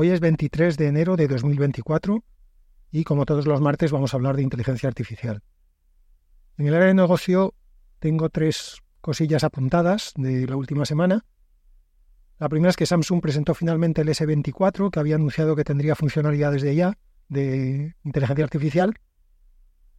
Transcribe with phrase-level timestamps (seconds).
[0.00, 2.22] Hoy es 23 de enero de 2024
[2.92, 5.42] y como todos los martes vamos a hablar de inteligencia artificial.
[6.56, 7.52] En el área de negocio
[7.98, 11.26] tengo tres cosillas apuntadas de la última semana.
[12.38, 16.62] La primera es que Samsung presentó finalmente el S24, que había anunciado que tendría funcionalidades
[16.62, 16.96] de ya
[17.28, 18.94] de inteligencia artificial.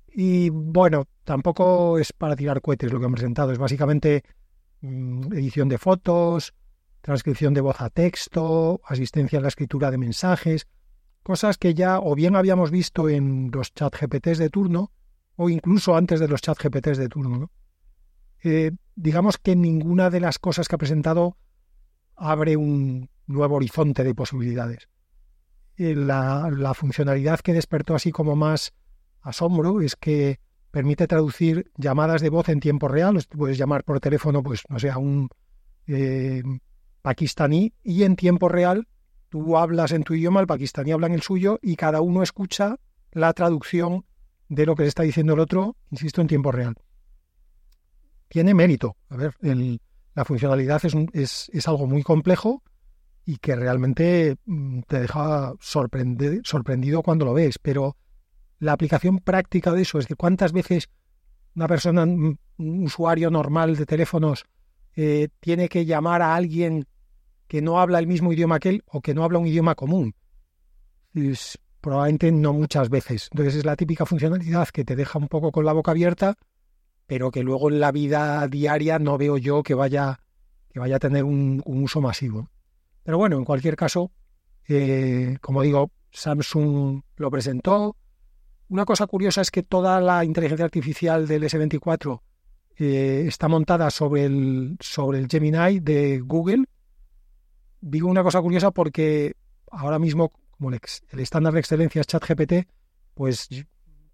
[0.08, 4.24] Y bueno, tampoco es para tirar cohetes lo que han presentado, es básicamente
[4.80, 6.54] mm, edición de fotos,
[7.02, 10.68] transcripción de voz a texto, asistencia a la escritura de mensajes,
[11.24, 14.92] cosas que ya o bien habíamos visto en los chat GPTs de turno
[15.36, 17.52] o incluso antes de los chat GPTs de turno.
[18.44, 21.38] Eh, digamos que ninguna de las cosas que ha presentado
[22.16, 24.90] abre un nuevo horizonte de posibilidades.
[25.78, 28.74] Eh, la, funcionalidad que despertó así como más
[29.22, 30.40] asombro es que
[30.72, 33.18] permite traducir llamadas de voz en tiempo real.
[33.30, 35.30] Puedes llamar por teléfono, pues, no sé, a un
[35.88, 36.44] eh,
[37.02, 38.88] pakistaní y en tiempo real
[39.30, 42.78] tú hablas en tu idioma, el pakistaní habla en el suyo y cada uno escucha
[43.12, 44.06] la traducción
[44.50, 46.76] de lo que le está diciendo el otro, insisto, en tiempo real.
[48.28, 48.98] Tiene mérito.
[49.10, 50.82] A ver, la funcionalidad
[51.14, 52.64] es, es, algo muy complejo
[53.26, 57.96] y que realmente mm, te deja sorprendido cuando lo ves, pero
[58.60, 60.90] la aplicación práctica de eso es que cuántas veces
[61.56, 64.46] una persona, un usuario normal de teléfonos,
[64.96, 66.86] eh, tiene que llamar a alguien
[67.48, 70.16] que no habla el mismo idioma que él o que no habla un idioma común.
[71.82, 73.28] probablemente no muchas veces.
[73.32, 76.36] Entonces es la típica funcionalidad que te deja un poco con la boca abierta,
[77.08, 80.20] pero que luego en la vida diaria no veo yo que vaya,
[80.70, 82.50] que vaya a tener un, uso masivo.
[83.04, 84.12] Pero bueno, en cualquier caso,
[84.68, 87.96] eh, como digo, Samsung lo presentó.
[88.68, 92.22] Una cosa curiosa es que toda la inteligencia artificial del S24
[92.80, 96.66] está montada sobre el, sobre el Gemini de Google.
[97.82, 99.36] Digo una cosa curiosa porque
[99.72, 100.80] ahora mismo, como el,
[101.20, 102.70] estándar de excelencia es ChatGPT,
[103.14, 103.50] pues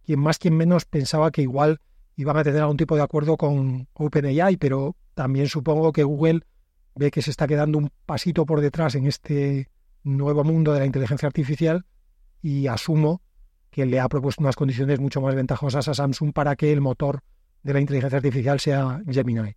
[0.03, 1.79] quien más, quien menos pensaba que igual
[2.15, 6.41] iban a tener algún tipo de acuerdo con OpenAI, pero también supongo que Google
[6.95, 9.69] ve que se está quedando un pasito por detrás en este
[10.03, 11.85] nuevo mundo de la inteligencia artificial
[12.41, 13.21] y asumo
[13.69, 17.21] que le ha propuesto unas condiciones mucho más ventajosas a Samsung para que el motor
[17.65, 19.55] de la inteligencia artificial sea Gemini.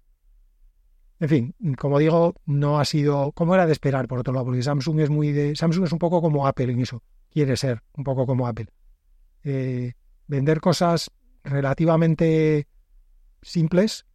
[1.20, 4.62] En fin, como digo, no ha sido como era de esperar, por otro lado, porque
[4.62, 5.54] Samsung es muy de.
[5.54, 7.02] Samsung es un poco como Apple en eso.
[7.30, 8.68] Quiere ser un poco como Apple.
[9.44, 9.92] Eh,
[10.26, 11.10] vender cosas
[11.44, 12.66] relativamente
[13.42, 14.06] simples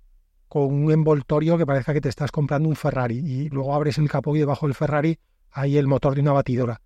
[0.48, 4.10] con un envoltorio que parezca que te estás comprando un Ferrari y luego abres el
[4.10, 5.20] capó y debajo del Ferrari
[5.52, 6.82] hay el motor de una batidora.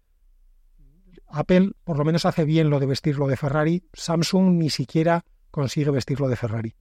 [1.30, 5.92] Apple por lo menos hace bien lo de vestirlo de Ferrari, Samsung ni siquiera consigue
[5.92, 6.76] vestirlo de Ferrari.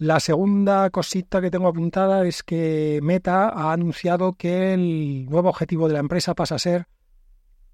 [0.00, 5.88] La segunda cosita que tengo apuntada es que Meta ha anunciado que el nuevo objetivo
[5.88, 6.88] de la empresa pasa a ser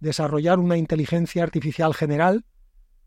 [0.01, 2.45] desarrollar una inteligencia artificial general,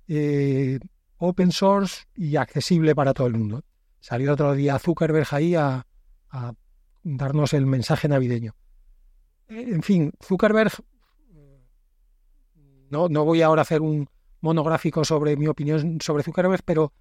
[0.08, 0.80] eh,
[1.18, 3.66] open source y accesible para todo el mundo.
[4.00, 5.86] Salió otro día Zuckerberg ahí a,
[7.04, 8.56] darnos el mensaje navideño.
[9.50, 10.72] En fin, Zuckerberg,
[12.90, 14.08] no, no voy ahora a hacer un
[14.40, 16.94] monográfico sobre mi opinión sobre Zuckerberg, pero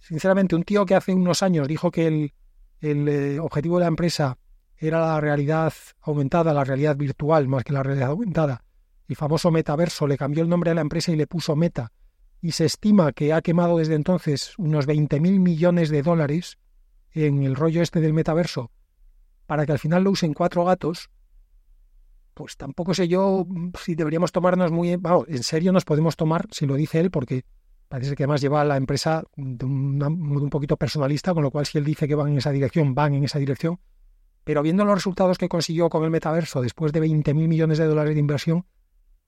[0.00, 2.32] sinceramente, un tío que hace unos años dijo que el,
[2.80, 4.38] eh, objetivo de la empresa
[4.76, 8.64] era la realidad aumentada, la realidad virtual más que la realidad aumentada,
[9.06, 11.92] el famoso metaverso, le cambió el nombre a la empresa y le puso Meta,
[12.40, 16.58] y se estima que ha quemado desde entonces unos 20 mil millones de dólares
[17.12, 18.70] en el rollo este del metaverso,
[19.46, 21.10] para que al final lo usen cuatro gatos,
[22.32, 23.46] pues tampoco sé yo
[23.78, 24.96] si deberíamos tomarnos muy...
[24.96, 27.44] Vamos, en serio nos podemos tomar, si lo dice él, porque
[27.90, 31.50] Parece que además lleva a la empresa de un modo un poquito personalista, con lo
[31.50, 33.80] cual si él dice que van en esa dirección, van en esa dirección.
[34.44, 38.14] Pero viendo los resultados que consiguió con el metaverso después de 20.000 millones de dólares
[38.14, 38.64] de inversión,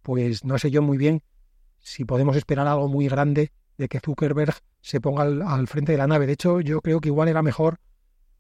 [0.03, 1.25] pues no sé yo muy bien
[1.81, 6.07] si podemos esperar algo muy grande de que Zuckerberg se ponga al, frente de la
[6.07, 6.29] nave.
[6.29, 7.81] De hecho, yo creo que igual era mejor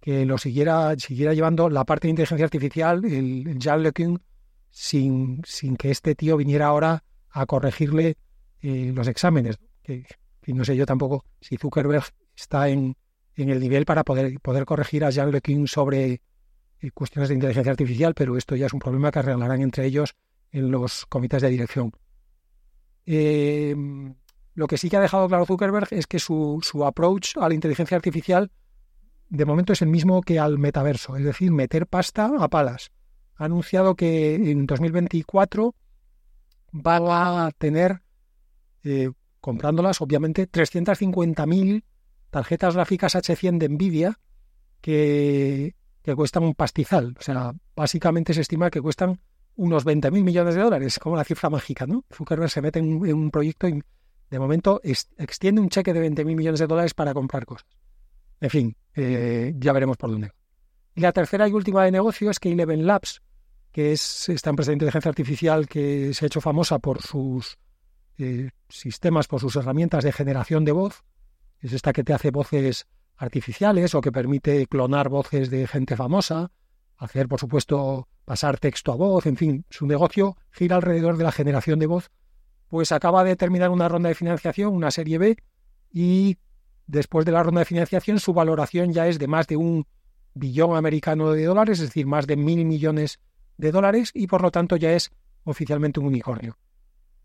[0.00, 4.22] que lo siguiera, siguiera llevando la parte de inteligencia artificial, el, el Jean LeCun,
[4.70, 8.18] sin, sin que este tío viniera ahora a corregirle
[8.60, 10.04] eh, los exámenes que,
[10.46, 12.04] no sé yo tampoco si Zuckerberg
[12.36, 12.96] está en,
[13.36, 16.20] en el nivel para poder, poder corregir a Jean LeCun sobre
[16.80, 20.14] eh, cuestiones de inteligencia artificial, pero esto ya es un problema que arreglarán entre ellos
[20.50, 21.92] en los comités de dirección.
[23.06, 23.74] Eh,
[24.54, 27.54] lo que sí que ha dejado claro Zuckerberg es que su, su approach a la
[27.54, 28.50] inteligencia artificial
[29.32, 32.90] de momento es el mismo que al metaverso, es decir, meter pasta a palas.
[33.36, 35.74] Ha anunciado que en 2024
[36.72, 38.02] van a tener
[38.84, 39.10] eh,
[39.42, 41.82] comprándolas, obviamente, 350.000
[42.30, 44.20] tarjetas gráficas H100 de Nvidia
[44.80, 47.14] que, que cuestan un pastizal.
[47.18, 49.20] O sea, básicamente se estima que cuestan
[49.56, 52.04] unos 20.000 millones de dólares, como la cifra mágica, ¿no?
[52.10, 53.82] Zuckerberg se mete en, un proyecto y
[54.30, 57.68] de momento extiende un cheque de 20.000 millones de dólares para comprar cosas.
[58.40, 60.30] En fin, eh, ya veremos por dónde.
[60.94, 63.20] Y la tercera y última de negocio es que Eleven Labs,
[63.72, 67.58] que es esta empresa de inteligencia artificial que se ha hecho famosa por sus
[68.22, 71.02] eh, sistemas, por sus herramientas de generación de voz,
[71.60, 72.86] es esta que te hace voces
[73.16, 76.50] artificiales o que permite clonar voces de gente famosa,
[76.96, 81.32] hacer, por supuesto, pasar texto a voz, en fin, su negocio gira alrededor de la
[81.32, 82.10] generación de voz,
[82.68, 85.36] pues acaba de terminar una ronda de financiación, una serie B,
[85.90, 86.38] y
[86.86, 89.86] después de la ronda de financiación su valoración ya es de más de un
[90.34, 93.18] billón americano de dólares, es decir, más de mil millones
[93.56, 95.10] de dólares, y por lo tanto ya es
[95.44, 96.56] oficialmente un unicornio.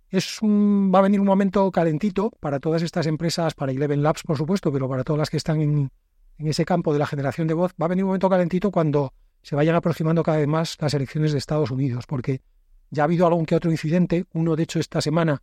[0.10, 4.24] Es un, va a venir un momento calentito para todas estas empresas, para Eleven Labs,
[4.24, 5.92] por supuesto, pero para todas las que están en,
[6.38, 9.14] en ese campo de la generación de voz, va a venir un momento calentito cuando
[9.42, 12.42] se vayan aproximando cada vez más las elecciones de Estados Unidos, porque
[12.90, 15.42] ya ha habido algún que otro incidente, uno de hecho esta semana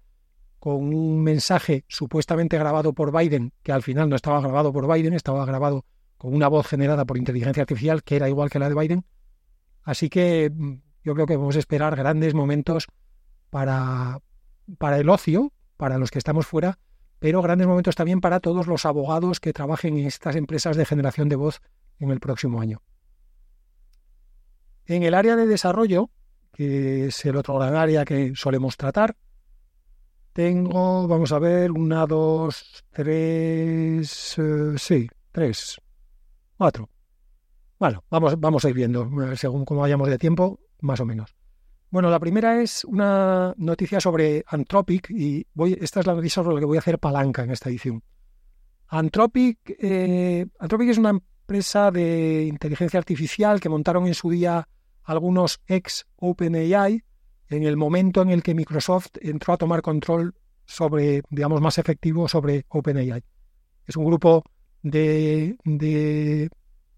[0.58, 5.12] con un mensaje supuestamente grabado por Biden, que al final no estaba grabado por Biden,
[5.12, 5.84] estaba grabado
[6.17, 9.05] con una voz generada por inteligencia artificial, que era igual que la de Biden.
[9.82, 10.72] Así que mm,
[11.02, 12.87] yo creo que vamos a esperar grandes momentos
[13.50, 14.20] para,
[14.78, 16.78] para el ocio, para los que estamos fuera,
[17.19, 21.28] pero grandes momentos también para todos los abogados que trabajen en estas empresas de generación
[21.28, 21.61] de voz
[21.99, 22.82] en el próximo año.
[24.87, 26.11] En el área de desarrollo,
[26.52, 29.16] que es el otro gran área que solemos tratar,
[30.32, 35.81] tengo, vamos a ver, una, dos, tres, eh, sí, tres,
[36.58, 36.90] cuatro.
[37.78, 41.34] Bueno, vamos, vamos a ir viendo, eh, según como vayamos de tiempo, más o menos.
[41.90, 46.54] Bueno, la primera es una noticia sobre Anthropic y voy, esta es la noticia sobre
[46.54, 48.02] la que voy a hacer palanca en esta edición.
[48.88, 54.69] Anthropic, eh, Anthropic es una empresa de inteligencia artificial que montaron en su día
[55.02, 57.02] algunos ex OpenAI
[57.48, 60.34] en el momento en el que Microsoft entró a tomar control
[60.64, 63.22] sobre, digamos, más efectivo sobre OpenAI.
[63.86, 64.44] Es un grupo
[64.82, 66.48] de, de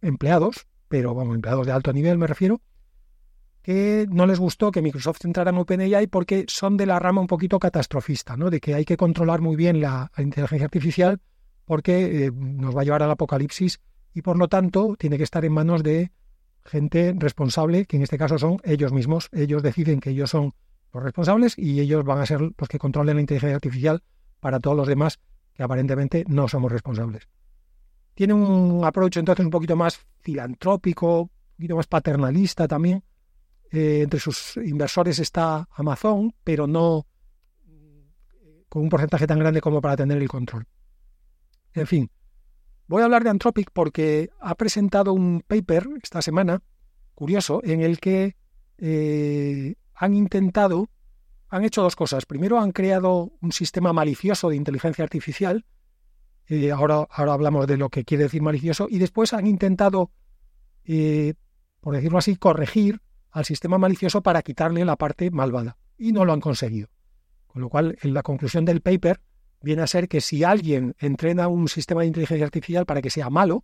[0.01, 2.61] empleados, pero vamos, empleados de alto nivel me refiero,
[3.67, 7.27] que no les gustó que Microsoft entrara en OpenAI porque son de la rama un
[7.27, 8.49] poquito catastrofista, ¿no?
[8.49, 11.21] De que hay que controlar muy bien la, inteligencia artificial
[11.65, 13.81] porque eh, nos va a llevar al apocalipsis
[14.15, 16.13] y por lo tanto tiene que estar en manos de
[16.65, 19.31] gente responsable, que en este caso son ellos mismos.
[19.33, 20.55] Ellos deciden que ellos son
[20.95, 24.05] los responsables y ellos van a ser los que controlen la inteligencia artificial
[24.39, 25.19] para todos los demás
[25.55, 27.27] que aparentemente no somos responsables.
[28.15, 33.03] Tiene un approach entonces un poquito más filantrópico, un poquito más paternalista también.
[33.73, 37.07] Eh, entre sus inversores está Amazon, pero no
[38.69, 40.67] con un porcentaje tan grande como para tener el control.
[41.73, 42.11] En fin,
[42.89, 46.63] Voy a hablar de Anthropic porque ha presentado un paper esta semana,
[47.15, 48.37] curioso, en el que
[48.79, 50.89] eh, han intentado,
[51.49, 52.27] han hecho dos cosas.
[52.27, 55.65] Primero han creado un sistema malicioso de inteligencia artificial,
[56.49, 60.13] eh, ahora, ahora hablamos de lo que quiere decir malicioso, y después han intentado,
[60.85, 61.35] eh,
[61.81, 63.01] por decirlo así, corregir
[63.37, 65.77] al sistema malicioso para quitarle la parte malvada.
[65.99, 66.89] Y no lo han conseguido.
[67.47, 69.21] Con lo cual, en la conclusión del paper
[69.61, 73.29] viene a ser que si alguien entrena un sistema de inteligencia artificial para que sea
[73.29, 73.63] malo,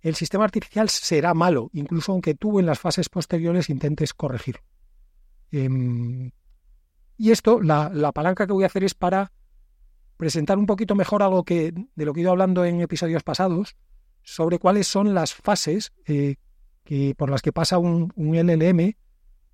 [0.00, 4.60] el sistema artificial será malo, incluso aunque tú en las fases posteriores intentes corregir.
[5.50, 6.30] Em,
[7.18, 9.32] y esto, la, palanca que voy a hacer es para
[10.16, 13.76] presentar un poquito mejor algo que, de lo que he ido hablando en episodios pasados,
[14.22, 16.36] sobre cuáles son las fases eh,
[16.88, 18.94] que, por las que pasa un, un LLM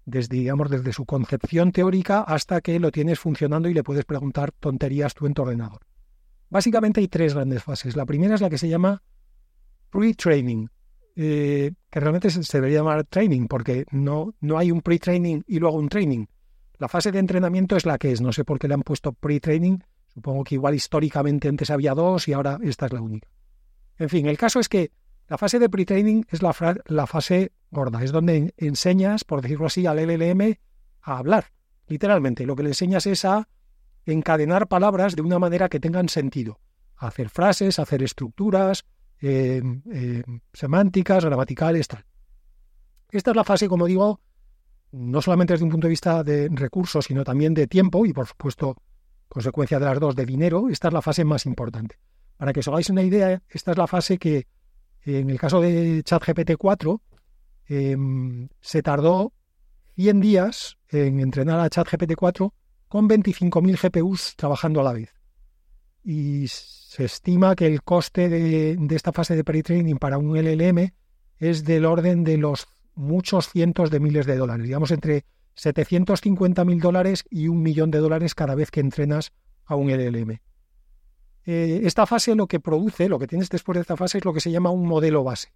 [0.05, 4.53] desde, digamos, desde su concepción teórica hasta que lo tienes funcionando y le puedes preguntar
[4.53, 5.81] tonterías tú en tu ordenador.
[6.49, 7.97] Básicamente hay tres grandes fases.
[7.97, 9.03] La primera es la que se llama
[9.91, 10.69] pre-training,
[11.17, 15.79] eh, que realmente se, debería llamar training, porque no, no hay un pre-training y luego
[15.79, 16.27] un training.
[16.79, 18.21] La fase de entrenamiento es la que es.
[18.21, 19.79] No sé por qué le han puesto pre-training.
[20.07, 23.27] Supongo que igual históricamente antes había dos y ahora esta es la única.
[23.99, 24.93] En fin, el caso es que
[25.29, 26.55] la fase de pre-training es la,
[26.87, 30.59] la, fase gorda, es donde enseñas, por decirlo así, al LLM
[31.01, 31.47] a hablar.
[31.87, 33.49] Literalmente, lo que le enseñas es a
[34.05, 36.61] encadenar palabras de una manera que tengan sentido.
[36.97, 38.85] Hacer frases, hacer estructuras,
[39.21, 42.05] em, em, semánticas, gramaticales, tal.
[43.11, 44.21] Esta es la fase, como digo,
[44.93, 48.27] no solamente desde un punto de vista de recursos, sino también de tiempo y, por
[48.27, 48.77] supuesto,
[49.29, 50.69] consecuencia de las dos, de dinero.
[50.69, 51.99] Esta es la fase más importante.
[52.37, 54.47] Para que os hagáis una idea, esta es la fase que
[55.05, 57.01] en el caso de ChatGPT 4,
[57.67, 59.33] em, se tardó
[59.97, 62.53] 100 días en entrenar a ChatGPT 4
[62.89, 65.13] con 25.000 GPUs trabajando a la vez.
[66.03, 70.93] Y se estima que el coste de, esta fase de pre-training para un LLM
[71.39, 75.25] es del orden de los muchos cientos de miles de dólares, digamos entre
[75.57, 79.33] 750.000 dólares y un millón de dólares cada vez que entrenas
[79.65, 80.41] a un LLM.
[81.47, 84.33] Eh, esta fase lo que produce, lo que tienes después de esta fase es lo
[84.33, 85.53] que se llama un modelo base.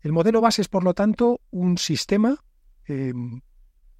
[0.00, 2.44] El modelo base es, por lo tanto, un sistema
[2.84, 3.40] em,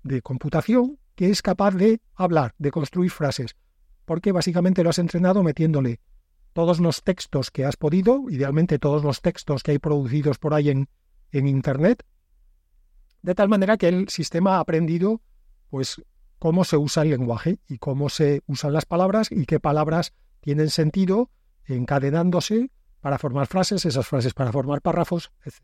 [0.02, 3.56] de computación que es capaz de hablar, de construir frases,
[4.04, 6.00] porque básicamente lo has entrenado metiéndole
[6.52, 10.70] todos los textos que has podido, idealmente todos los textos que hay producidos por ahí
[10.70, 10.88] en,
[11.32, 12.04] en Internet,
[13.22, 15.20] de tal manera que el sistema ha aprendido
[15.70, 16.02] pues
[16.38, 20.70] cómo se usa el lenguaje y cómo se usan las palabras y qué palabras tienen
[20.70, 21.30] sentido
[21.64, 25.62] encadenándose para formar frases, esas frases para formar párrafos, etc.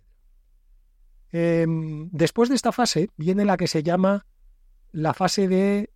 [1.32, 4.24] Em, después de esta fase viene la que se llama
[4.92, 5.90] la fase de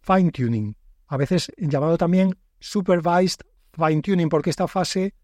[0.00, 3.40] fine tuning, a veces llamado también supervised
[3.72, 5.14] fine tuning, porque esta fase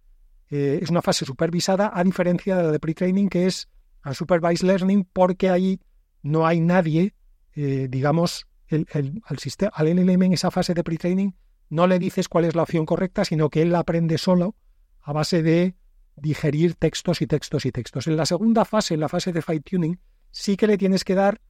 [0.51, 3.69] eh, es una fase supervisada a diferencia de la de pre-training que es
[4.13, 5.81] supervised learning porque ahí
[6.23, 7.15] no hay nadie,
[7.55, 8.87] eh, digamos, el,
[9.25, 11.31] al, sistema, al LLM en esa fase de pre-training
[11.71, 14.55] no le dices cuál es la opción correcta, sino que él la aprende solo
[15.01, 15.77] a base de
[16.17, 18.07] digerir textos y textos y textos.
[18.07, 21.15] En la segunda fase, en la fase de fine tuning, sí que le tienes que
[21.15, 21.41] dar,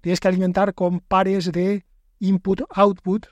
[0.00, 1.84] tienes que alimentar con pares de
[2.18, 3.26] input-output,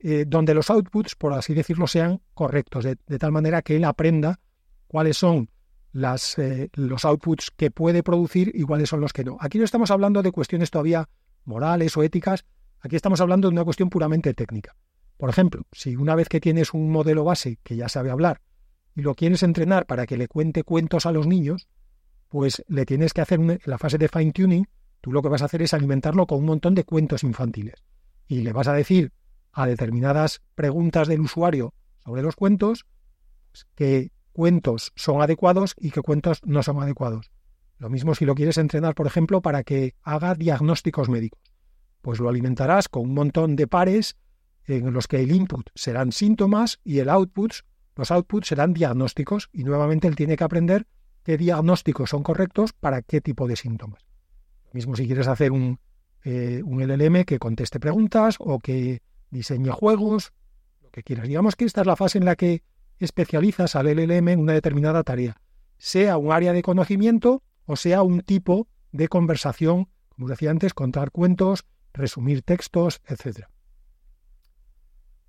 [0.00, 4.40] eh, donde los outputs, por así decirlo, sean correctos, de, tal manera que él aprenda
[4.86, 5.50] cuáles son
[5.92, 9.36] eh, los outputs que puede producir y cuáles son los que no.
[9.40, 11.08] Aquí no estamos hablando de cuestiones todavía
[11.44, 12.44] morales o éticas,
[12.80, 14.74] aquí estamos hablando de una cuestión puramente técnica.
[15.20, 18.40] Por ejemplo, si una vez que tienes un modelo base que ya sabe hablar
[18.96, 21.68] y lo quieres entrenar para que le cuente cuentos a los niños,
[22.30, 24.66] pues le tienes que hacer la fase de fine tuning,
[25.02, 27.84] tú lo que vas a hacer es alimentarlo con un montón de cuentos infantiles.
[28.28, 29.12] Y le vas a decir
[29.52, 32.86] a determinadas preguntas del usuario sobre los cuentos
[33.52, 37.30] pues, qué cuentos son adecuados y qué cuentos no son adecuados.
[37.76, 41.42] Lo mismo si lo quieres entrenar, por ejemplo, para que haga diagnósticos médicos.
[42.00, 44.16] Pues lo alimentarás con un montón de pares
[44.76, 47.52] en los que el input serán síntomas y el output,
[47.96, 50.86] los outputs serán diagnósticos y nuevamente él tiene que aprender
[51.24, 54.04] qué diagnósticos son correctos para qué tipo de síntomas.
[54.66, 55.78] Lo mismo si quieres hacer un,
[56.24, 60.32] eh, un LLM que conteste preguntas o que diseñe juegos,
[60.82, 61.28] lo que quieras.
[61.28, 62.62] Digamos que esta es la fase en la que
[62.98, 65.40] especializas al LLM en una determinada tarea,
[65.78, 71.12] sea un área de conocimiento o sea un tipo de conversación, como decía antes, contar
[71.12, 73.48] cuentos, resumir textos, etcétera.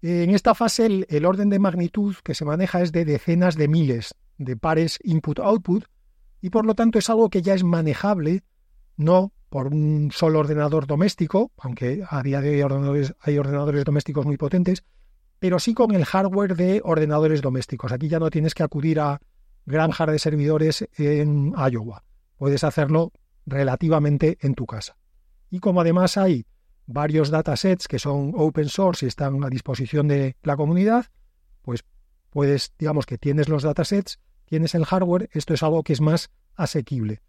[0.01, 4.15] En esta fase el, orden de magnitud que se maneja es de decenas de miles
[4.39, 5.85] de pares input-output
[6.41, 8.43] y por lo tanto es algo que ya es manejable
[8.97, 13.83] no por un solo ordenador doméstico, aunque a día de hoy hay ordenadores, hay ordenadores
[13.83, 14.83] domésticos muy potentes,
[15.39, 17.91] pero sí con el hardware de ordenadores domésticos.
[17.91, 19.19] Aquí ya no tienes que acudir a
[19.65, 22.03] granjas de servidores en Iowa.
[22.37, 23.11] Puedes hacerlo
[23.45, 24.97] relativamente en tu casa.
[25.49, 26.45] Y como además hay
[26.91, 31.05] varios datasets que son open source y están a disposición de la comunidad,
[31.61, 31.83] pues
[32.29, 36.29] puedes, digamos que tienes los datasets, tienes el hardware, esto es algo que es más
[36.55, 37.21] asequible.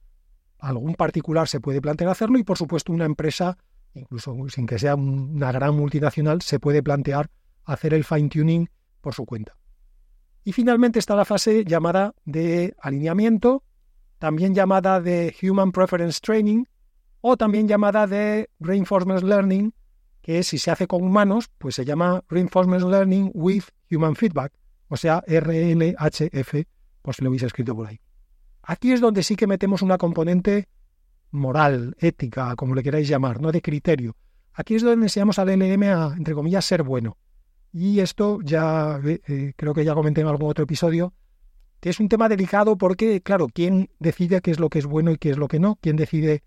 [0.59, 3.59] Algún particular se puede plantear hacerlo y por supuesto una empresa,
[3.95, 7.31] incluso sin que sea una gran multinacional, se puede plantear
[7.65, 9.57] hacer el fine tuning por su cuenta.
[10.45, 13.63] Y finalmente está la fase llamada de alineamiento,
[14.19, 16.65] también llamada de Human Preference Training,
[17.23, 19.73] o también llamada de Reinforcement Learning,
[20.21, 24.53] que si se hace con humanos, pues se llama Reinforcement Learning with Human Feedback,
[24.89, 26.55] o sea, RLHF,
[27.01, 28.01] pues lo habéis escrito por ahí.
[28.63, 30.69] Aquí es donde sí que metemos una componente
[31.31, 34.17] moral, ética, como le queráis llamar, no de criterio.
[34.53, 37.17] Aquí es donde enseñamos al LM a, entre comillas, ser bueno.
[37.73, 41.15] Y esto ya eh, eh, creo que ya comenté en algún otro episodio,
[41.81, 45.11] que es un tema delicado porque, claro, ¿quién decide qué es lo que es bueno
[45.11, 45.79] y qué es lo que no?
[45.81, 46.43] ¿Quién decide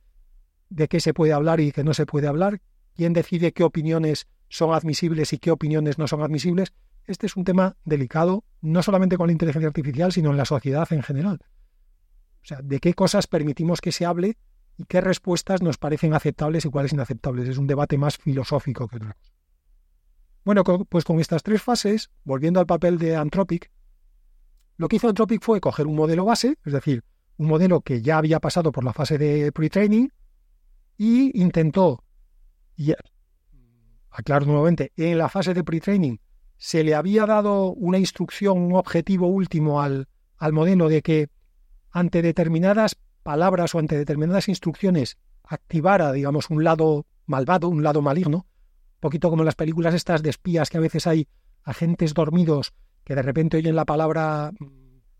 [0.69, 2.61] de qué se puede hablar y qué no se puede hablar,
[2.95, 6.73] quién decide qué opiniones son admisibles y qué opiniones no son admisibles.
[7.05, 10.91] Este es un tema delicado, no solamente con la inteligencia artificial, sino en la sociedad
[10.91, 11.39] en general.
[12.41, 14.37] O sea, de qué cosas permitimos que se hable
[14.77, 17.49] y qué respuestas nos parecen aceptables y cuáles inaceptables.
[17.49, 19.33] Es un debate más filosófico que otra cosa.
[20.43, 23.71] Bueno, pues con estas tres fases, volviendo al papel de Anthropic,
[24.77, 27.03] lo que hizo Anthropic fue coger un modelo base, es decir,
[27.37, 30.09] un modelo que ya había pasado por la fase de pre-training,
[30.97, 32.03] y intentó,
[32.75, 32.93] y
[34.09, 36.17] aclaro nuevamente, en la fase de pre-training
[36.57, 41.29] se le había dado una instrucción, un objetivo último al, al modelo de que
[41.91, 48.37] ante determinadas palabras o ante determinadas instrucciones activara, digamos, un lado malvado, un lado maligno,
[48.37, 51.27] un poquito como en las películas estas de espías que a veces hay
[51.63, 52.73] agentes dormidos
[53.03, 54.51] que de repente oyen la palabra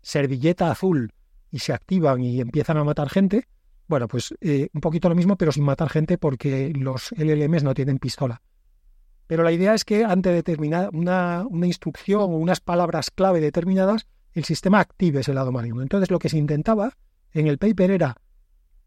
[0.02, 1.12] servilleta azul
[1.50, 3.46] y se activan y empiezan a matar gente,
[3.88, 7.74] Bueno, pues eh, un poquito lo mismo, pero sin matar gente porque los LLMs no
[7.74, 8.42] tienen pistola.
[9.26, 14.06] Pero la idea es que ante determinada una, una instrucción o unas palabras clave determinadas,
[14.32, 15.82] el sistema active ese lado maligno.
[15.82, 16.92] Entonces lo que se intentaba
[17.32, 18.16] en el paper era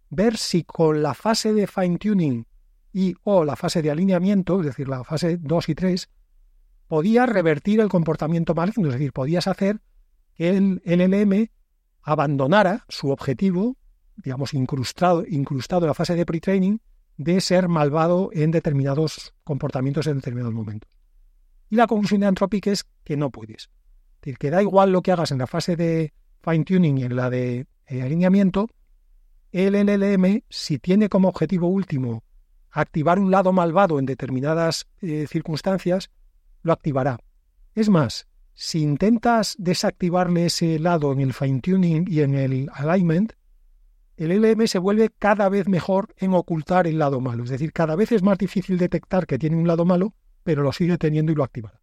[0.09, 2.45] ver si con la fase de fine tuning
[2.91, 6.09] y o la fase de alineamiento, es decir, la fase 2 y 3,
[6.87, 9.81] podía revertir el comportamiento maligno, es decir, podías hacer
[10.33, 11.49] que el LLM
[12.01, 13.77] abandonara su objetivo,
[14.23, 16.77] digamos, incrustado, incrustado en la fase de pre-training,
[17.17, 20.89] de ser malvado en determinados comportamientos en determinados momentos.
[21.69, 23.63] Y la conclusión de Anthropic es que no puedes.
[23.63, 27.15] Es decir, que da igual lo que hagas en la fase de fine-tuning y en
[27.15, 28.69] la de eh, alineamiento,
[29.51, 32.23] el LLM, si tiene como objetivo último
[32.71, 36.11] activar un lado malvado en determinadas eh, circunstancias,
[36.61, 37.19] lo activará.
[37.73, 43.33] Es más, si intentas desactivarle ese lado en el fine-tuning y en el alignment,
[44.19, 47.45] el LM se vuelve cada vez mejor en ocultar el lado malo.
[47.45, 50.73] Es decir, cada vez es más difícil detectar que tiene un lado malo, pero lo
[50.73, 51.79] sigue teniendo y lo activa.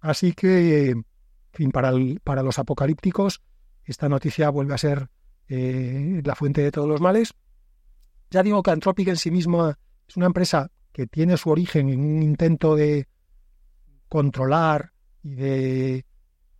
[0.00, 1.04] Así que, en
[1.52, 1.92] fin, para,
[2.24, 3.40] para los apocalípticos,
[3.84, 5.08] esta noticia vuelve a ser
[5.48, 7.34] eh, la fuente de todos los males.
[8.30, 12.00] Ya digo que Anthropic en sí misma es una empresa que tiene su origen en
[12.00, 13.06] un intento de
[14.08, 14.90] controlar
[15.22, 16.04] y de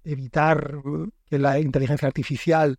[0.04, 0.82] evitar
[1.24, 2.78] que la inteligencia artificial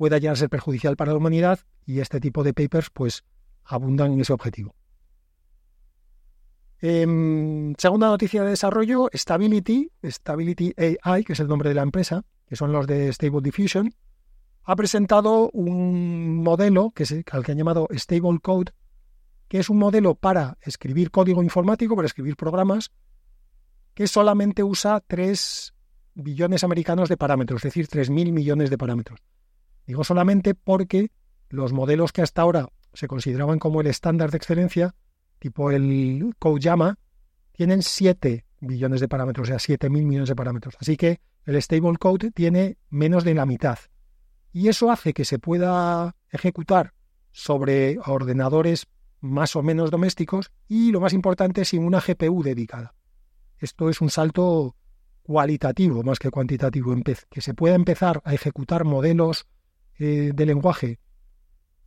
[0.00, 3.22] pueda llegar a ser perjudicial para la humanidad y este tipo de papers pues
[3.64, 4.74] abundan en ese objetivo.
[6.78, 12.24] Em, segunda noticia de desarrollo, Stability, Stability AI, que es el nombre de la empresa,
[12.46, 13.94] que son los de Stable Diffusion,
[14.62, 18.72] ha presentado un modelo que es, al que han llamado Stable Code,
[19.48, 22.90] que es un modelo para escribir código informático, para escribir programas,
[23.92, 25.74] que solamente usa 3
[26.14, 29.20] billones americanos de parámetros, es decir, 3.000 millones de parámetros.
[29.86, 31.10] Digo solamente porque
[31.48, 34.94] los modelos que hasta ahora se consideraban como el estándar de excelencia,
[35.38, 36.98] tipo el CodeJama,
[37.52, 40.76] tienen 7 billones de parámetros, o sea, 7.000 millones de parámetros.
[40.80, 43.78] Así que el Stable Code tiene menos de la mitad.
[44.52, 46.92] Y eso hace que se pueda ejecutar
[47.32, 48.86] sobre ordenadores
[49.20, 52.94] más o menos domésticos y, lo más importante, sin una GPU dedicada.
[53.58, 54.76] Esto es un salto
[55.22, 56.94] cualitativo más que cuantitativo,
[57.30, 59.46] que se pueda empezar a ejecutar modelos
[60.00, 60.98] eh, de lenguaje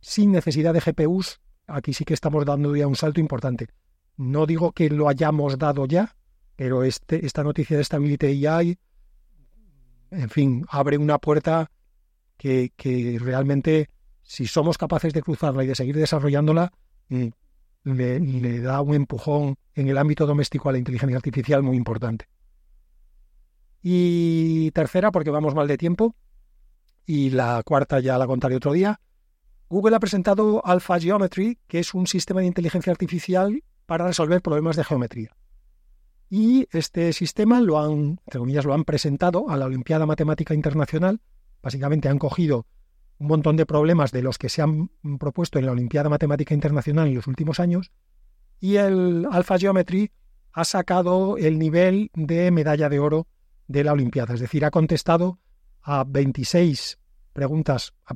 [0.00, 3.68] sin necesidad de GPUs, aquí sí que estamos dando ya un salto importante.
[4.16, 6.14] No digo que lo hayamos dado ya,
[6.54, 8.78] pero este, esta noticia de Stability AI,
[10.12, 11.70] en fin, abre una puerta
[12.36, 12.70] que,
[13.20, 13.90] realmente,
[14.22, 16.72] si somos capaces de cruzarla y de seguir desarrollándola,
[17.08, 17.28] mm,
[17.84, 22.26] le, le da un empujón en el ámbito doméstico a la inteligencia artificial muy importante.
[23.82, 26.14] Y tercera, porque vamos mal de tiempo,
[27.06, 29.00] y la cuarta ya la contaré otro día.
[29.68, 34.76] Google ha presentado Alpha Geometry, que es un sistema de inteligencia artificial para resolver problemas
[34.76, 35.36] de geometría.
[36.30, 41.20] Y este sistema lo han, entre comillas, lo han presentado a la Olimpiada Matemática Internacional.
[41.62, 42.66] Básicamente han cogido
[43.18, 47.08] un montón de problemas de los que se han propuesto en la Olimpiada Matemática Internacional
[47.08, 47.92] en los últimos años.
[48.60, 50.10] Y el Alpha Geometry
[50.52, 53.26] ha sacado el nivel de medalla de oro
[53.66, 54.34] de la Olimpiada.
[54.34, 55.38] Es decir, ha contestado
[55.84, 56.98] a 26
[57.32, 58.14] preguntas, ha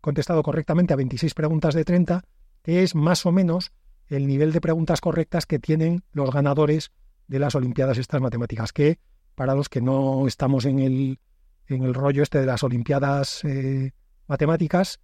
[0.00, 2.24] contestado correctamente a 26 preguntas de 30,
[2.62, 3.72] que es más o menos
[4.08, 6.90] el nivel de preguntas correctas que tienen los ganadores
[7.28, 8.98] de las Olimpiadas estas matemáticas, que
[9.34, 11.20] para los que no estamos en el,
[11.68, 13.92] en el rollo este de las Olimpiadas eh,
[14.26, 15.00] matemáticas,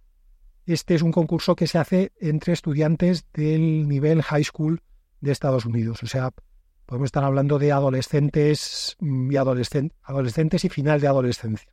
[0.65, 4.81] este es un concurso que se hace entre estudiantes del nivel high school
[5.21, 6.03] de Estados Unidos.
[6.03, 6.31] O sea,
[6.85, 11.71] podemos estar hablando de adolescentes y adolescentes y final de adolescencia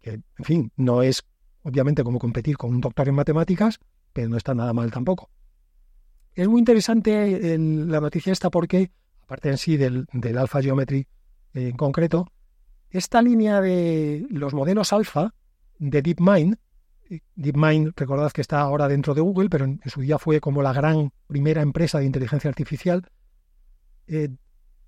[0.00, 1.24] que, en fin, no es
[1.62, 3.80] obviamente como competir con un doctor en matemáticas,
[4.12, 5.30] pero no está nada mal tampoco.
[6.34, 8.90] Es muy interesante la noticia esta porque,
[9.22, 11.06] aparte en sí del, del Alpha Geometry
[11.54, 12.30] en concreto,
[12.90, 15.34] esta línea de los modelos alfa
[15.78, 16.56] de DeepMind,
[17.34, 20.72] DeepMind, recordad que está ahora dentro de Google, pero en, su día fue como la
[20.72, 23.10] gran primera empresa de inteligencia artificial.
[24.06, 24.28] Eh,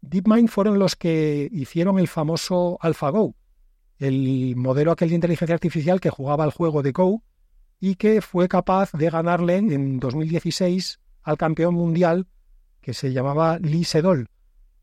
[0.03, 3.35] DeepMind fueron los que hicieron el famoso AlphaGo,
[4.01, 7.23] el modelo aquel de inteligencia artificial que jugaba el juego de Go
[7.79, 12.27] y que fue capaz de ganarle en 2016 al campeón mundial
[12.81, 14.27] que se llamaba Lee Sedol.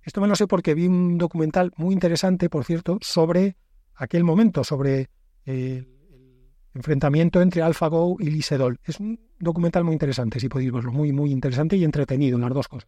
[0.04, 3.58] Esto me lo sé porque vi un documental muy interesante, por cierto, sobre
[3.96, 5.10] aquel momento, sobre
[5.46, 5.88] el
[6.76, 8.80] enfrentamiento entre AlphaGo y Lee Sedol.
[8.84, 12.54] Es un documental muy interesante, si podéis verlo, muy, muy interesante y entretenido en las
[12.54, 12.88] dos cosas.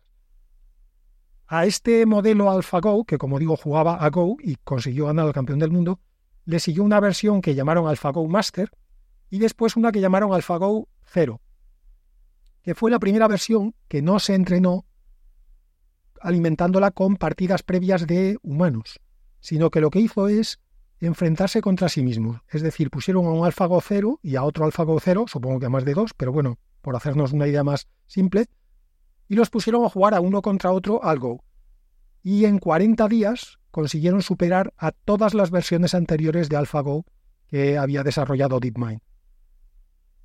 [1.48, 5.58] A este modelo AlphaGo, que como digo jugaba a Go y consiguió ganar al campeón
[5.58, 6.00] del mundo,
[6.46, 8.72] le siguió una versión que llamaron AlphaGo Master,
[9.30, 11.42] y después una que llamaron AlphaGo 0,
[12.64, 14.86] que fue la primera versión que no se entrenó
[16.22, 19.00] alimentándola con partidas previas de humanos,
[19.40, 20.60] sino que lo que hizo es
[21.00, 22.42] enfrentarse contra sí mismo.
[22.50, 25.70] Es decir, pusieron a un AlphaGo 0 y a otro AlphaGo 0, supongo que a
[25.70, 28.48] más de dos, pero bueno, por hacernos una idea más simple,
[29.28, 31.44] y los pusieron a jugar a uno contra otro al Go.
[32.22, 37.06] Y en 40 días consiguieron superar a todas las versiones anteriores de AlphaGo
[37.48, 39.02] que había desarrollado DeepMind.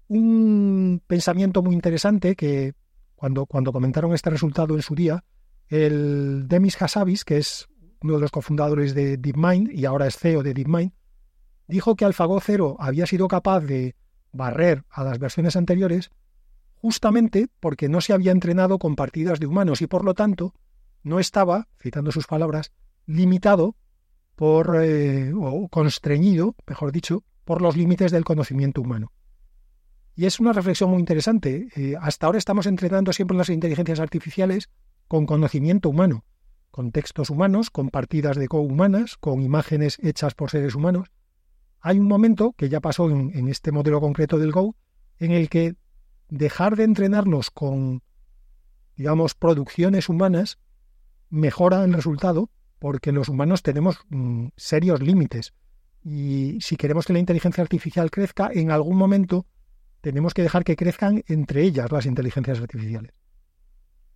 [0.08, 2.74] Un pensamiento muy interesante que
[3.14, 5.24] cuando, cuando comentaron este resultado en su día,
[5.68, 7.68] el Demis Hassabis, que es
[8.02, 10.92] uno de los cofundadores de DeepMind y ahora es CEO de DeepMind,
[11.66, 13.96] dijo que AlphaGo 0 había sido capaz de
[14.32, 16.10] barrer a las versiones anteriores
[16.74, 20.54] justamente porque no se había entrenado con partidas de humanos y por lo tanto
[21.02, 22.72] no estaba, citando sus palabras,
[23.06, 23.76] limitado
[24.34, 29.12] por eh, o constreñido, mejor dicho, por los límites del conocimiento humano.
[30.16, 31.68] Y es una reflexión muy interesante.
[31.76, 34.70] Eh, hasta ahora estamos entrenando siempre las inteligencias artificiales
[35.08, 36.24] con conocimiento humano,
[36.70, 41.10] con textos humanos, con partidas de Go humanas, con imágenes hechas por seres humanos.
[41.80, 44.74] Hay un momento que ya pasó en, este modelo concreto del Go,
[45.18, 45.76] en el que
[46.28, 48.02] dejar de entrenarlos con,
[48.96, 50.58] digamos, producciones humanas
[51.28, 52.50] mejora el resultado
[52.84, 55.54] porque los humanos tenemos mm, serios límites.
[56.04, 59.46] Y si queremos que la inteligencia artificial crezca, en algún momento
[60.02, 63.14] tenemos que dejar que crezcan entre ellas las inteligencias artificiales.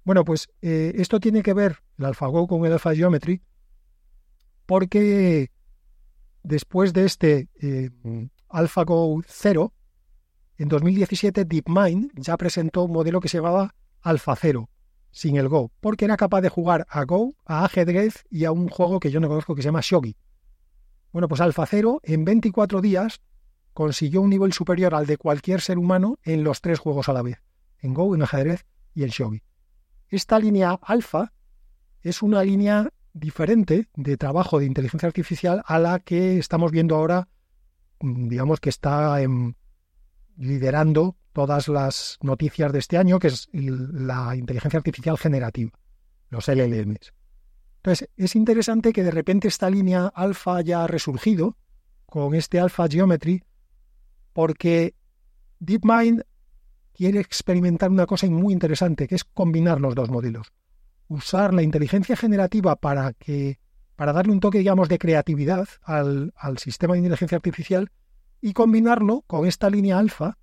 [0.05, 3.41] Bueno, pues eh, esto tiene que ver el AlphaGo con el AlphaGeometry
[4.67, 5.51] porque
[6.43, 7.89] después de este eh,
[8.51, 9.73] AlphaGo 0,
[10.59, 14.69] en 2017 DeepMind ya presentó un modelo que se llamaba AlphaZero,
[15.11, 18.69] sin el Go, porque era capaz de jugar a Go, a ajedrez y a un
[18.69, 20.17] juego que yo no conozco que se llama Shogi.
[21.13, 23.21] Bueno, pues AlphaZero en 24 días
[23.73, 27.23] consiguió un nivel superior al de cualquier ser humano en los tres juegos a la
[27.23, 27.43] vez,
[27.79, 29.43] en Go, en ajedrez y en Shogi.
[30.09, 31.33] Esta línea alfa
[32.03, 37.29] es una línea diferente de trabajo de inteligencia artificial a la que estamos viendo ahora,
[38.01, 39.21] mm, digamos que está
[40.39, 45.73] liderando todas las noticias de este año, que es la inteligencia artificial generativa,
[46.31, 47.13] los LLMs.
[47.77, 51.57] Entonces, es interesante que de repente esta línea alfa haya resurgido
[52.07, 53.45] con este alfa geometry,
[54.33, 54.95] porque
[55.61, 56.23] DeepMind
[56.93, 60.53] quiere experimentar una cosa muy interesante, que es combinar los dos modelos.
[61.09, 63.59] Usar la inteligencia generativa para que
[63.97, 67.91] para darle un toque, digamos, de creatividad al, al sistema de inteligencia artificial
[68.41, 70.39] y combinarlo con esta línea alfa,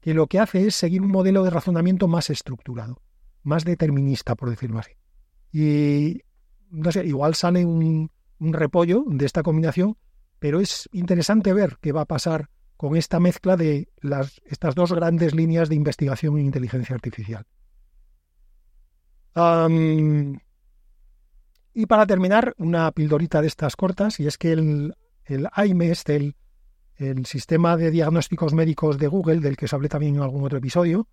[0.00, 3.02] que lo que hace es seguir un modelo de razonamiento más estructurado,
[3.42, 4.92] más determinista, por decirlo así.
[5.52, 6.22] Y
[6.70, 9.96] no sé, igual sale un, un repollo de esta combinación,
[10.38, 14.92] pero es interesante ver qué va a pasar con esta mezcla de las, estas dos
[14.92, 17.46] grandes líneas de investigación en inteligencia artificial.
[21.74, 24.94] y para terminar, una pildorita de estas cortas, y es que el,
[25.26, 26.36] el AIME, este, el,
[27.00, 30.58] el, sistema de diagnósticos médicos de Google, del que os hablé también en algún otro
[30.58, 31.08] episodio,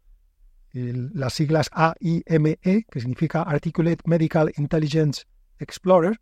[0.73, 5.23] las siglas AIME, que significa Articulate Medical Intelligence
[5.59, 6.19] Explorer,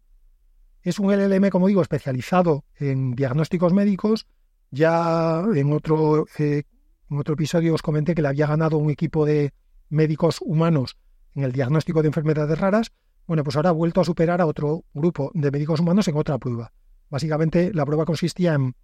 [0.81, 4.27] es un LLM, como digo, especializado en diagnósticos médicos
[4.71, 6.63] ya en otro, eh,
[7.09, 9.53] en otro episodio os comenté que le había ganado un equipo de
[9.89, 10.97] médicos humanos
[11.33, 12.91] en el diagnóstico de enfermedades raras.
[13.25, 16.37] Bueno, pues ahora ha vuelto a superar a otro grupo de médicos humanos en otra
[16.37, 16.73] prueba.
[17.09, 18.75] Básicamente la prueba consistía en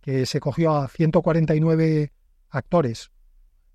[0.00, 2.12] que se cogió a 149
[2.48, 3.10] actores,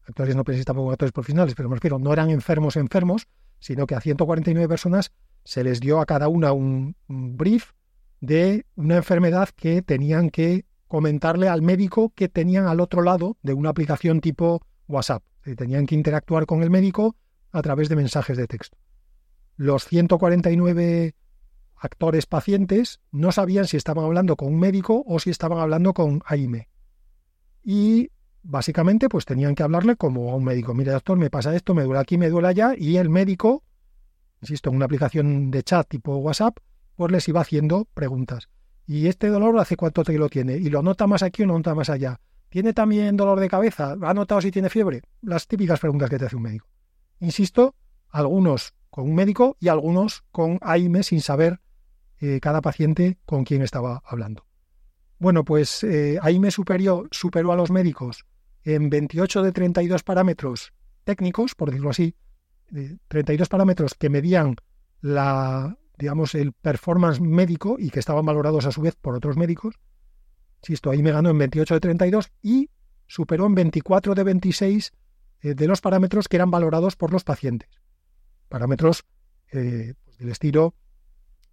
[0.08, 3.28] actores no precisamente como actores profesionales, pero me refiero, no eran enfermos enfermos,
[3.60, 5.12] sino que a 149 personas
[5.44, 7.72] se les dio a cada una un brief
[8.22, 13.54] de una enfermedad que tenían que comentarle al médico que tenían al otro lado de
[13.54, 15.24] una aplicación tipo WhatsApp.
[15.58, 17.16] Tenían que interactuar con el médico
[17.52, 18.78] a través de mensajes de texto.
[19.56, 21.14] Los 149
[21.78, 26.22] actores pacientes no sabían si estaban hablando con un médico o si estaban hablando con
[26.26, 26.70] AIME.
[27.64, 28.12] Y
[28.44, 30.74] básicamente pues tenían que hablarle como a un médico.
[30.74, 32.74] Mire, doctor, me pasa esto, me duele aquí, me duele allá.
[32.78, 33.64] Y el médico,
[34.42, 36.58] insisto, en una aplicación de chat tipo WhatsApp,
[36.96, 38.50] pues les iba haciendo preguntas.
[38.88, 40.58] ¿Y este dolor hace cuánto te lo tiene?
[40.58, 42.20] ¿Y lo nota más aquí o no nota más allá?
[42.50, 43.98] ¿Tiene también dolor de cabeza?
[44.00, 45.02] ¿Ha notado si tiene fiebre?
[45.22, 46.68] Las típicas preguntas que te hace un médico.
[47.20, 47.76] Insisto,
[48.10, 51.60] algunos con un médico y algunos con AIME sin saber
[52.22, 54.46] eh, cada paciente con quién estaba hablando.
[55.20, 58.26] Bueno, pues eh, AIME superior, superó a los médicos
[58.64, 60.72] en 28 de 32 parámetros
[61.04, 62.16] técnicos, por decirlo así,
[63.10, 64.56] 32 parámetros que medían
[65.02, 69.76] la digamos, el performance médico y que estaban valorados a su vez por otros médicos.
[70.62, 72.70] Insisto, ahí me ganó en 28 de 32 y
[73.08, 74.94] superó en 24 de 26
[75.42, 77.70] eh, de los parámetros que eran valorados por los pacientes.
[78.50, 79.04] Parámetros
[79.52, 80.76] eh, pues del estilo,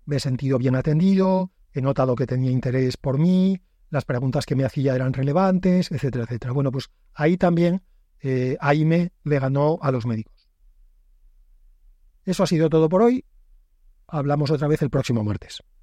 [0.04, 4.56] me he sentido bien atendido, he notado que tenía interés por mí, las preguntas que
[4.56, 6.52] me hacía eran relevantes, etcétera, etcétera.
[6.52, 7.82] Bueno, pues ahí también
[8.20, 10.48] eh, AIME le ganó a los médicos.
[12.24, 13.24] Eso ha sido todo por hoy.
[14.06, 15.62] Hablamos otra vez el próximo martes.